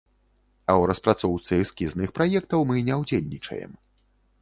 А 0.69 0.71
ў 0.81 0.83
распрацоўцы 0.91 1.61
эскізных 1.67 2.17
праектаў 2.19 2.67
мы 2.73 2.85
не 2.91 3.01
ўдзельнічаем. 3.05 3.81